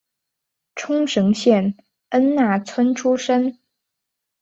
[0.75, 1.77] 冲绳县
[2.09, 3.59] 恩纳村出身。